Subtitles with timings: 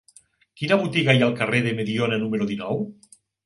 [0.61, 2.87] Quina botiga hi ha al carrer de Mediona número dinou?